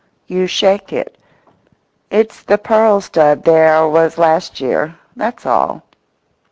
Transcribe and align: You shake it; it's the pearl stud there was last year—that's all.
You 0.25 0.47
shake 0.47 0.91
it; 0.91 1.15
it's 2.09 2.41
the 2.41 2.57
pearl 2.57 3.01
stud 3.01 3.43
there 3.43 3.87
was 3.87 4.17
last 4.17 4.59
year—that's 4.59 5.45
all. 5.45 5.83